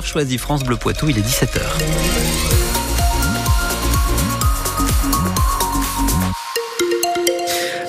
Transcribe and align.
Choisi 0.00 0.38
France 0.38 0.64
Bleu 0.64 0.76
Poitou, 0.76 1.10
il 1.10 1.18
est 1.18 1.20
17h. 1.20 1.60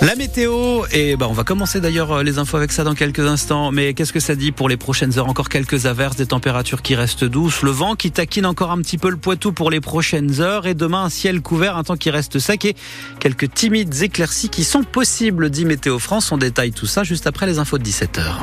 La 0.01 0.15
météo, 0.15 0.83
et 0.91 1.15
ben 1.15 1.27
on 1.29 1.33
va 1.33 1.45
commencer 1.45 1.79
d'ailleurs 1.79 2.11
euh, 2.11 2.23
les 2.23 2.39
infos 2.39 2.57
avec 2.57 2.73
ça 2.73 2.83
dans 2.83 2.93
quelques 2.93 3.21
instants. 3.21 3.71
Mais 3.71 3.93
qu'est-ce 3.93 4.11
que 4.11 4.19
ça 4.19 4.35
dit 4.35 4.51
pour 4.51 4.67
les 4.67 4.75
prochaines 4.75 5.17
heures? 5.17 5.29
Encore 5.29 5.47
quelques 5.47 5.85
averses, 5.85 6.17
des 6.17 6.25
températures 6.25 6.81
qui 6.81 6.95
restent 6.95 7.23
douces, 7.23 7.61
le 7.61 7.71
vent 7.71 7.95
qui 7.95 8.11
taquine 8.11 8.45
encore 8.45 8.71
un 8.71 8.79
petit 8.79 8.97
peu 8.97 9.09
le 9.09 9.15
Poitou 9.15 9.53
pour 9.53 9.71
les 9.71 9.79
prochaines 9.79 10.41
heures, 10.41 10.67
et 10.67 10.73
demain 10.73 11.05
un 11.05 11.09
ciel 11.09 11.39
couvert, 11.41 11.77
un 11.77 11.85
temps 11.85 11.95
qui 11.95 12.09
reste 12.09 12.37
sec 12.37 12.65
et 12.65 12.75
quelques 13.21 13.53
timides 13.53 14.01
éclaircies 14.01 14.49
qui 14.49 14.65
sont 14.65 14.83
possibles, 14.83 15.49
dit 15.49 15.63
Météo 15.63 15.99
France. 15.99 16.33
On 16.33 16.37
détaille 16.37 16.73
tout 16.73 16.85
ça 16.85 17.05
juste 17.05 17.27
après 17.27 17.45
les 17.45 17.59
infos 17.59 17.77
de 17.77 17.85
17h. 17.85 18.41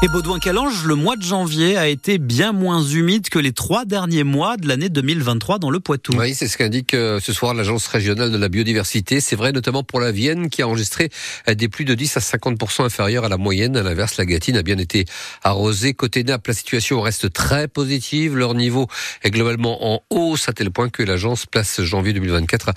Et 0.00 0.06
Baudouin-Calange, 0.06 0.84
le 0.84 0.94
mois 0.94 1.16
de 1.16 1.22
janvier 1.22 1.76
a 1.76 1.88
été 1.88 2.18
bien 2.18 2.52
moins 2.52 2.84
humide 2.84 3.30
que 3.30 3.38
les 3.40 3.50
trois 3.50 3.84
derniers 3.84 4.22
mois 4.22 4.56
de 4.56 4.68
l'année 4.68 4.90
2023 4.90 5.58
dans 5.58 5.70
le 5.70 5.80
Poitou. 5.80 6.12
Oui, 6.16 6.34
c'est 6.34 6.46
ce 6.46 6.56
qu'indique 6.56 6.94
euh, 6.94 7.18
ce 7.18 7.32
soir 7.32 7.52
l'Agence 7.52 7.88
régionale 7.88 8.30
de 8.30 8.36
la 8.38 8.48
biodiversité. 8.48 9.18
C'est 9.18 9.34
vrai 9.34 9.50
notamment 9.50 9.82
pour 9.82 9.98
la 9.98 10.12
Vienne 10.12 10.50
qui 10.50 10.62
a 10.62 10.68
enregistré 10.68 11.10
euh, 11.48 11.54
des 11.54 11.68
pluies 11.68 11.84
de 11.84 11.94
10 11.94 12.16
à 12.16 12.20
50% 12.20 12.84
inférieures 12.84 13.24
à 13.24 13.28
la 13.28 13.38
moyenne. 13.38 13.76
À 13.76 13.82
l'inverse, 13.82 14.18
la 14.18 14.24
Gatine 14.24 14.56
a 14.56 14.62
bien 14.62 14.78
été 14.78 15.04
arrosée. 15.42 15.94
Côté 15.94 16.22
Naples, 16.22 16.50
la 16.50 16.54
situation 16.54 17.00
reste 17.00 17.32
très 17.32 17.66
positive. 17.66 18.36
Leur 18.36 18.54
niveau 18.54 18.86
est 19.24 19.32
globalement 19.32 19.94
en 19.94 20.02
hausse 20.10 20.48
à 20.48 20.52
tel 20.52 20.70
point 20.70 20.90
que 20.90 21.02
l'agence 21.02 21.44
place 21.44 21.82
janvier 21.82 22.12
2024 22.12 22.70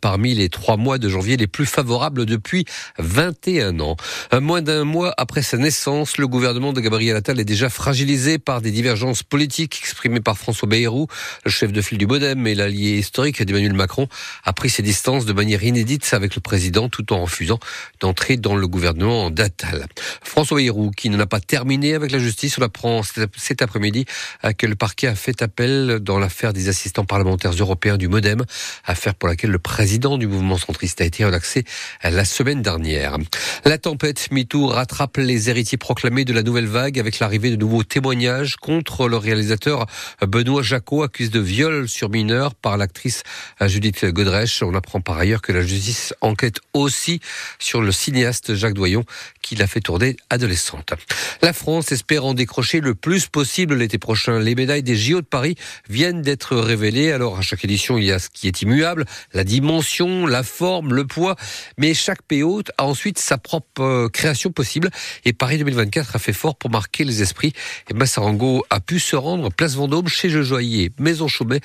parmi 0.00 0.34
les 0.34 0.48
trois 0.48 0.76
mois 0.76 0.98
de 0.98 1.08
janvier 1.08 1.36
les 1.36 1.46
plus 1.46 1.66
favorables 1.66 2.26
depuis 2.26 2.64
21 2.98 3.78
ans. 3.78 3.96
Moins 4.32 4.60
d'un 4.60 4.82
mois 4.82 5.14
après 5.18 5.42
sa 5.42 5.56
naissance, 5.56 6.18
le 6.18 6.26
gouvernement 6.26 6.63
de 6.72 6.80
Gabriel 6.80 7.16
Attal 7.16 7.38
est 7.40 7.44
déjà 7.44 7.68
fragilisé 7.68 8.38
par 8.38 8.62
des 8.62 8.70
divergences 8.70 9.22
politiques 9.22 9.78
exprimées 9.80 10.20
par 10.20 10.38
François 10.38 10.68
Bayrou, 10.68 11.08
le 11.44 11.50
chef 11.50 11.72
de 11.72 11.82
file 11.82 11.98
du 11.98 12.06
Modem 12.06 12.46
et 12.46 12.54
l'allié 12.54 12.98
historique 12.98 13.42
d'Emmanuel 13.42 13.74
Macron, 13.74 14.08
a 14.44 14.52
pris 14.52 14.70
ses 14.70 14.82
distances 14.82 15.24
de 15.26 15.32
manière 15.32 15.62
inédite 15.64 16.08
avec 16.12 16.34
le 16.34 16.40
président 16.40 16.88
tout 16.88 17.12
en 17.12 17.22
refusant 17.22 17.58
d'entrer 18.00 18.36
dans 18.36 18.54
le 18.54 18.68
gouvernement 18.68 19.30
d'Attal. 19.30 19.86
François 20.22 20.56
Bayrou, 20.56 20.92
qui 20.92 21.10
n'en 21.10 21.18
a 21.18 21.26
pas 21.26 21.40
terminé 21.40 21.94
avec 21.94 22.12
la 22.12 22.18
justice, 22.18 22.56
on 22.58 22.62
apprend 22.62 23.02
cet 23.02 23.60
après-midi 23.60 24.04
que 24.56 24.66
le 24.66 24.76
parquet 24.76 25.08
a 25.08 25.14
fait 25.14 25.42
appel 25.42 25.98
dans 26.00 26.18
l'affaire 26.18 26.52
des 26.52 26.68
assistants 26.68 27.04
parlementaires 27.04 27.52
européens 27.52 27.96
du 27.96 28.08
Modem, 28.08 28.44
affaire 28.84 29.14
pour 29.14 29.28
laquelle 29.28 29.50
le 29.50 29.58
président 29.58 30.18
du 30.18 30.28
mouvement 30.28 30.56
centriste 30.56 31.00
a 31.00 31.04
été 31.04 31.24
relaxé 31.24 31.64
la 32.02 32.24
semaine 32.24 32.62
dernière. 32.62 33.16
La 33.64 33.78
tempête 33.78 34.30
MeToo 34.30 34.68
rattrape 34.68 35.16
les 35.16 35.50
héritiers 35.50 35.78
proclamés 35.78 36.24
de 36.24 36.32
la 36.32 36.42
nouvelle 36.42 36.53
nouvelle 36.54 36.70
vague 36.70 37.00
avec 37.00 37.18
l'arrivée 37.18 37.50
de 37.50 37.56
nouveaux 37.56 37.82
témoignages 37.82 38.54
contre 38.54 39.08
le 39.08 39.16
réalisateur 39.16 39.86
Benoît 40.24 40.62
Jacot, 40.62 41.02
accusé 41.02 41.28
de 41.28 41.40
viol 41.40 41.88
sur 41.88 42.10
mineur 42.10 42.54
par 42.54 42.76
l'actrice 42.76 43.24
Judith 43.60 44.04
Godrèche. 44.04 44.62
On 44.62 44.72
apprend 44.76 45.00
par 45.00 45.18
ailleurs 45.18 45.42
que 45.42 45.50
la 45.50 45.62
justice 45.62 46.14
enquête 46.20 46.60
aussi 46.72 47.18
sur 47.58 47.80
le 47.80 47.90
cinéaste 47.90 48.54
Jacques 48.54 48.74
Doyon 48.74 49.04
qui 49.42 49.56
l'a 49.56 49.66
fait 49.66 49.80
tourner 49.80 50.16
adolescente. 50.30 50.94
La 51.42 51.52
France 51.52 51.90
espère 51.90 52.24
en 52.24 52.34
décrocher 52.34 52.80
le 52.80 52.94
plus 52.94 53.26
possible 53.26 53.74
l'été 53.74 53.98
prochain. 53.98 54.38
Les 54.38 54.54
médailles 54.54 54.84
des 54.84 54.96
JO 54.96 55.20
de 55.20 55.26
Paris 55.26 55.56
viennent 55.88 56.22
d'être 56.22 56.56
révélées. 56.56 57.10
Alors 57.10 57.36
à 57.36 57.42
chaque 57.42 57.64
édition, 57.64 57.98
il 57.98 58.04
y 58.04 58.12
a 58.12 58.20
ce 58.20 58.30
qui 58.30 58.46
est 58.46 58.62
immuable, 58.62 59.06
la 59.32 59.42
dimension, 59.42 60.26
la 60.26 60.44
forme, 60.44 60.94
le 60.94 61.04
poids, 61.04 61.34
mais 61.78 61.94
chaque 61.94 62.22
pays 62.22 62.44
a 62.78 62.84
ensuite 62.84 63.18
sa 63.18 63.38
propre 63.38 63.82
euh, 63.82 64.08
création 64.08 64.50
possible. 64.50 64.90
Et 65.24 65.32
Paris 65.32 65.58
2024 65.58 66.16
a 66.16 66.18
fait 66.18 66.32
pour 66.52 66.70
marquer 66.70 67.04
les 67.04 67.22
esprits. 67.22 67.54
Et 67.90 67.94
Massarango 67.94 68.66
a 68.68 68.80
pu 68.80 69.00
se 69.00 69.16
rendre 69.16 69.50
place 69.50 69.74
Vendôme 69.74 70.08
chez 70.08 70.28
Joyer, 70.28 70.92
Maison 70.98 71.28
Chaumet, 71.28 71.60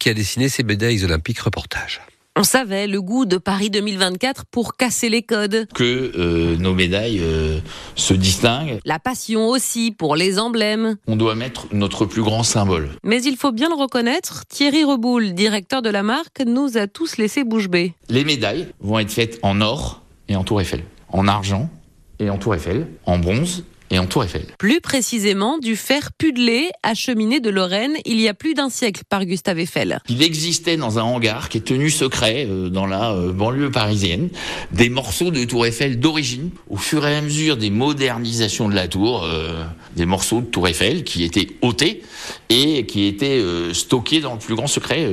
qui 0.00 0.08
a 0.08 0.14
dessiné 0.14 0.48
ses 0.48 0.64
médailles 0.64 1.04
olympiques. 1.04 1.38
Reportage. 1.38 2.00
On 2.36 2.42
savait 2.42 2.88
le 2.88 3.00
goût 3.00 3.26
de 3.26 3.36
Paris 3.36 3.70
2024 3.70 4.44
pour 4.46 4.76
casser 4.76 5.08
les 5.08 5.22
codes. 5.22 5.68
Que 5.72 6.10
euh, 6.18 6.56
nos 6.56 6.74
médailles 6.74 7.20
euh, 7.22 7.60
se 7.94 8.12
distinguent. 8.12 8.80
La 8.84 8.98
passion 8.98 9.46
aussi 9.46 9.92
pour 9.92 10.16
les 10.16 10.40
emblèmes. 10.40 10.96
On 11.06 11.14
doit 11.14 11.36
mettre 11.36 11.68
notre 11.70 12.06
plus 12.06 12.22
grand 12.22 12.42
symbole. 12.42 12.88
Mais 13.04 13.22
il 13.22 13.36
faut 13.36 13.52
bien 13.52 13.68
le 13.68 13.76
reconnaître, 13.76 14.46
Thierry 14.46 14.82
Reboul, 14.82 15.34
directeur 15.34 15.80
de 15.80 15.90
la 15.90 16.02
marque, 16.02 16.42
nous 16.44 16.76
a 16.76 16.88
tous 16.88 17.18
laissé 17.18 17.44
bouche 17.44 17.68
bée. 17.68 17.94
Les 18.08 18.24
médailles 18.24 18.66
vont 18.80 18.98
être 18.98 19.12
faites 19.12 19.38
en 19.42 19.60
or 19.60 20.02
et 20.28 20.34
en 20.34 20.42
tour 20.42 20.60
Eiffel, 20.60 20.82
en 21.10 21.28
argent 21.28 21.70
et 22.18 22.30
en 22.30 22.38
tour 22.38 22.56
Eiffel, 22.56 22.88
en 23.06 23.18
bronze 23.18 23.62
et 23.94 23.98
en 23.98 24.06
Tour 24.06 24.24
Eiffel. 24.24 24.46
Plus 24.58 24.80
précisément, 24.80 25.58
du 25.58 25.76
fer 25.76 26.10
pudelé 26.18 26.70
acheminé 26.82 27.40
de 27.40 27.48
Lorraine 27.48 27.94
il 28.04 28.20
y 28.20 28.28
a 28.28 28.34
plus 28.34 28.54
d'un 28.54 28.68
siècle 28.68 29.02
par 29.08 29.24
Gustave 29.24 29.60
Eiffel. 29.60 30.00
Il 30.08 30.22
existait 30.22 30.76
dans 30.76 30.98
un 30.98 31.02
hangar 31.02 31.48
qui 31.48 31.58
est 31.58 31.62
tenu 31.62 31.90
secret 31.90 32.46
euh, 32.48 32.68
dans 32.68 32.86
la 32.86 33.12
euh, 33.12 33.32
banlieue 33.32 33.70
parisienne 33.70 34.28
des 34.72 34.88
morceaux 34.88 35.30
de 35.30 35.44
Tour 35.44 35.66
Eiffel 35.66 36.00
d'origine. 36.00 36.50
Au 36.68 36.76
fur 36.76 37.06
et 37.06 37.16
à 37.16 37.22
mesure 37.22 37.56
des 37.56 37.70
modernisations 37.70 38.68
de 38.68 38.74
la 38.74 38.88
tour, 38.88 39.24
euh, 39.24 39.64
des 39.96 40.06
morceaux 40.06 40.40
de 40.40 40.46
Tour 40.46 40.68
Eiffel 40.68 41.04
qui 41.04 41.22
étaient 41.22 41.48
ôtés 41.62 42.02
et 42.48 42.86
qui 42.86 43.06
étaient 43.06 43.42
stockés 43.72 44.20
dans 44.20 44.32
le 44.32 44.38
plus 44.38 44.54
grand 44.54 44.66
secret 44.66 45.08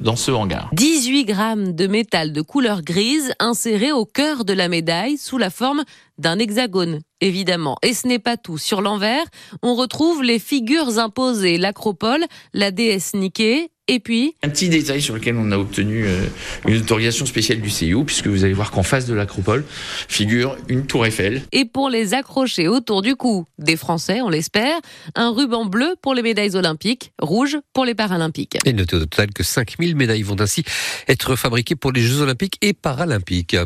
dans 0.00 0.16
ce 0.16 0.30
hangar. 0.30 0.70
18 0.72 1.24
grammes 1.24 1.72
de 1.72 1.86
métal 1.86 2.32
de 2.32 2.42
couleur 2.42 2.82
grise 2.82 3.32
insérés 3.38 3.92
au 3.92 4.04
cœur 4.04 4.44
de 4.44 4.52
la 4.52 4.68
médaille 4.68 5.16
sous 5.16 5.38
la 5.38 5.50
forme 5.50 5.84
d'un 6.20 6.38
hexagone, 6.38 7.00
évidemment. 7.20 7.76
Et 7.82 7.94
ce 7.94 8.06
n'est 8.06 8.18
pas 8.18 8.36
tout. 8.36 8.58
Sur 8.58 8.82
l'envers, 8.82 9.24
on 9.62 9.74
retrouve 9.74 10.22
les 10.22 10.38
figures 10.38 10.98
imposées, 10.98 11.58
l'acropole, 11.58 12.24
la 12.52 12.70
déesse 12.70 13.14
Niké, 13.14 13.70
et 13.88 13.98
puis 13.98 14.36
Un 14.44 14.50
petit 14.50 14.68
détail 14.68 15.02
sur 15.02 15.14
lequel 15.14 15.34
on 15.36 15.50
a 15.50 15.58
obtenu 15.58 16.04
euh, 16.06 16.24
une 16.68 16.76
autorisation 16.76 17.26
spéciale 17.26 17.60
du 17.60 17.70
CIO, 17.70 18.04
puisque 18.04 18.28
vous 18.28 18.44
allez 18.44 18.52
voir 18.52 18.70
qu'en 18.70 18.84
face 18.84 19.06
de 19.06 19.14
l'acropole 19.14 19.64
figure 20.06 20.56
une 20.68 20.86
tour 20.86 21.06
Eiffel. 21.06 21.42
Et 21.50 21.64
pour 21.64 21.90
les 21.90 22.14
accrocher 22.14 22.68
autour 22.68 23.02
du 23.02 23.16
cou 23.16 23.46
des 23.58 23.76
Français, 23.76 24.20
on 24.20 24.28
l'espère, 24.28 24.78
un 25.16 25.30
ruban 25.30 25.64
bleu 25.64 25.96
pour 26.02 26.14
les 26.14 26.22
médailles 26.22 26.54
olympiques, 26.54 27.12
rouge 27.20 27.58
pour 27.72 27.84
les 27.84 27.96
paralympiques. 27.96 28.58
Et 28.64 28.72
notez 28.72 28.94
au 28.94 29.00
total 29.00 29.32
que 29.32 29.42
5000 29.42 29.96
médailles 29.96 30.22
vont 30.22 30.40
ainsi 30.40 30.62
être 31.08 31.34
fabriquées 31.34 31.74
pour 31.74 31.90
les 31.90 32.02
Jeux 32.02 32.20
olympiques 32.20 32.58
et 32.62 32.74
paralympiques. 32.74 33.56